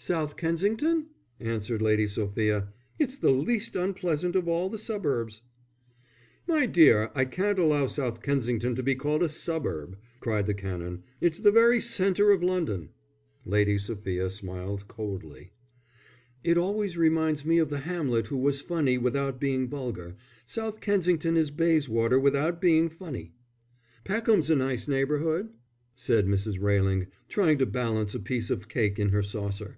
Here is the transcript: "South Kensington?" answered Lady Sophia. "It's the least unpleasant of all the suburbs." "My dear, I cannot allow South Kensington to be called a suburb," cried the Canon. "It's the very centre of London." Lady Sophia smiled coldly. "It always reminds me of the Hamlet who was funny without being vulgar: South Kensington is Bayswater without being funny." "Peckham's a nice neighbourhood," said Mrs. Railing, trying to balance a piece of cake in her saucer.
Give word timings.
"South 0.00 0.34
Kensington?" 0.34 1.08
answered 1.40 1.82
Lady 1.82 2.06
Sophia. 2.06 2.72
"It's 2.98 3.18
the 3.18 3.32
least 3.32 3.76
unpleasant 3.76 4.34
of 4.34 4.48
all 4.48 4.70
the 4.70 4.78
suburbs." 4.78 5.42
"My 6.48 6.64
dear, 6.64 7.10
I 7.14 7.26
cannot 7.26 7.58
allow 7.58 7.86
South 7.86 8.22
Kensington 8.22 8.74
to 8.76 8.82
be 8.82 8.94
called 8.94 9.22
a 9.22 9.28
suburb," 9.28 9.98
cried 10.20 10.46
the 10.46 10.54
Canon. 10.54 11.02
"It's 11.20 11.38
the 11.38 11.52
very 11.52 11.80
centre 11.80 12.30
of 12.30 12.42
London." 12.42 12.88
Lady 13.44 13.76
Sophia 13.76 14.30
smiled 14.30 14.88
coldly. 14.88 15.52
"It 16.42 16.56
always 16.56 16.96
reminds 16.96 17.44
me 17.44 17.58
of 17.58 17.68
the 17.68 17.80
Hamlet 17.80 18.28
who 18.28 18.38
was 18.38 18.62
funny 18.62 18.96
without 18.96 19.38
being 19.38 19.68
vulgar: 19.68 20.16
South 20.46 20.80
Kensington 20.80 21.36
is 21.36 21.50
Bayswater 21.50 22.18
without 22.18 22.58
being 22.58 22.88
funny." 22.88 23.34
"Peckham's 24.04 24.48
a 24.48 24.56
nice 24.56 24.88
neighbourhood," 24.88 25.50
said 25.94 26.26
Mrs. 26.26 26.58
Railing, 26.58 27.08
trying 27.28 27.58
to 27.58 27.66
balance 27.66 28.14
a 28.14 28.20
piece 28.20 28.48
of 28.48 28.66
cake 28.66 28.98
in 28.98 29.10
her 29.10 29.22
saucer. 29.22 29.76